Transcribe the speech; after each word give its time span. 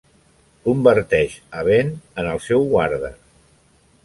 Converteix 0.67 1.35
a 1.59 1.67
Ben 1.69 1.93
en 2.23 2.31
el 2.33 2.43
seu 2.47 2.67
guarda. 2.73 3.13